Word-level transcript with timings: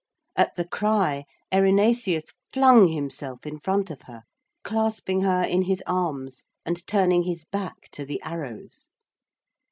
At 0.35 0.55
the 0.55 0.65
cry 0.67 1.25
Erinaceus 1.51 2.33
flung 2.51 2.87
himself 2.87 3.45
in 3.45 3.59
front 3.59 3.91
of 3.91 4.01
her, 4.07 4.23
clasping 4.63 5.21
her 5.21 5.43
in 5.43 5.61
his 5.61 5.83
arms 5.85 6.43
and 6.65 6.83
turning 6.87 7.21
his 7.21 7.45
back 7.51 7.81
to 7.91 8.03
the 8.03 8.19
arrows. 8.23 8.89